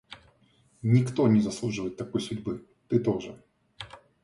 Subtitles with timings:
[0.81, 2.65] Никто не заслуживает такой судьбы.
[2.87, 3.37] Ты тоже.